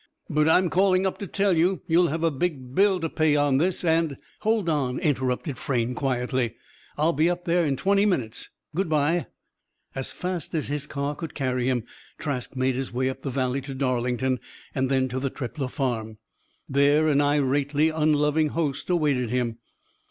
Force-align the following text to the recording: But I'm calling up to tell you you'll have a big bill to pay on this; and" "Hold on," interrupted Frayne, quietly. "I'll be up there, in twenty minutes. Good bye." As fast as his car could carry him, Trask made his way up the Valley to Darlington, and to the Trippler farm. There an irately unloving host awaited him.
But 0.31 0.49
I'm 0.49 0.71
calling 0.71 1.05
up 1.05 1.19
to 1.19 1.27
tell 1.27 1.55
you 1.55 1.83
you'll 1.85 2.07
have 2.07 2.23
a 2.23 2.31
big 2.31 2.73
bill 2.73 2.99
to 3.01 3.07
pay 3.07 3.35
on 3.35 3.59
this; 3.59 3.83
and" 3.85 4.17
"Hold 4.39 4.67
on," 4.67 4.97
interrupted 4.97 5.59
Frayne, 5.59 5.93
quietly. 5.93 6.55
"I'll 6.97 7.13
be 7.13 7.29
up 7.29 7.45
there, 7.45 7.67
in 7.67 7.77
twenty 7.77 8.07
minutes. 8.07 8.49
Good 8.73 8.89
bye." 8.89 9.27
As 9.93 10.11
fast 10.11 10.55
as 10.55 10.69
his 10.69 10.87
car 10.87 11.13
could 11.13 11.35
carry 11.35 11.69
him, 11.69 11.83
Trask 12.17 12.55
made 12.55 12.73
his 12.73 12.91
way 12.91 13.09
up 13.11 13.21
the 13.21 13.29
Valley 13.29 13.61
to 13.61 13.75
Darlington, 13.75 14.39
and 14.73 14.89
to 15.11 15.19
the 15.19 15.29
Trippler 15.29 15.69
farm. 15.69 16.17
There 16.67 17.07
an 17.07 17.21
irately 17.21 17.89
unloving 17.89 18.47
host 18.49 18.89
awaited 18.89 19.29
him. 19.29 19.59